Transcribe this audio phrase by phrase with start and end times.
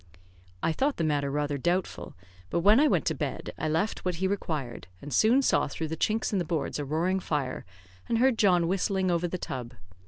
[0.63, 2.15] I thought the matter rather doubtful;
[2.49, 5.89] but when I went to bed I left what he required, and soon saw through
[5.89, 7.65] the chinks in the boards a roaring fire,
[8.09, 9.75] and heard John whistling over the tub.